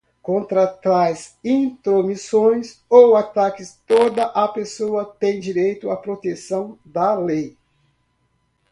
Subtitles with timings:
[0.23, 7.55] Contra tais intromissões ou ataques toda a pessoa tem direito a protecção da lei.